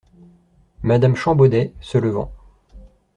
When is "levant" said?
1.99-2.31